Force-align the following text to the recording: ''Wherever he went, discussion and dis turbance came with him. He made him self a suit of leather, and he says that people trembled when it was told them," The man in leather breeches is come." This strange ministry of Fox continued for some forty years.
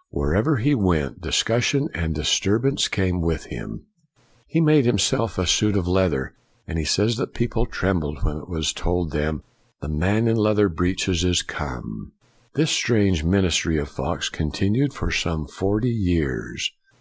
''Wherever 0.10 0.58
he 0.58 0.72
went, 0.72 1.20
discussion 1.20 1.88
and 1.92 2.14
dis 2.14 2.38
turbance 2.38 2.88
came 2.88 3.20
with 3.20 3.46
him. 3.46 3.86
He 4.46 4.60
made 4.60 4.86
him 4.86 5.00
self 5.00 5.36
a 5.36 5.48
suit 5.48 5.76
of 5.76 5.88
leather, 5.88 6.32
and 6.64 6.78
he 6.78 6.84
says 6.84 7.16
that 7.16 7.34
people 7.34 7.66
trembled 7.66 8.22
when 8.22 8.36
it 8.36 8.48
was 8.48 8.72
told 8.72 9.10
them," 9.10 9.42
The 9.82 9.88
man 9.88 10.28
in 10.28 10.36
leather 10.36 10.68
breeches 10.68 11.24
is 11.24 11.42
come." 11.42 12.12
This 12.54 12.70
strange 12.70 13.24
ministry 13.24 13.78
of 13.78 13.88
Fox 13.88 14.28
continued 14.28 14.94
for 14.94 15.10
some 15.10 15.48
forty 15.48 15.90
years. 15.90 16.70